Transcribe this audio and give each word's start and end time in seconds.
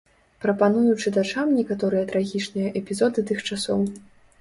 Прапаную 0.45 0.93
чытачам 1.03 1.53
некаторыя 1.59 2.09
трагічныя 2.15 2.75
эпізоды 2.83 3.29
тых 3.33 3.49
часоў. 3.53 3.89